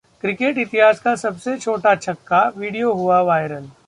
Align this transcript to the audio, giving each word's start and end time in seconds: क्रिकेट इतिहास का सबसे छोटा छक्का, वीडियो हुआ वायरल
क्रिकेट 0.23 0.57
इतिहास 0.57 0.99
का 0.99 1.13
सबसे 1.15 1.57
छोटा 1.57 1.93
छक्का, 1.95 2.41
वीडियो 2.57 2.93
हुआ 2.93 3.21
वायरल 3.23 3.69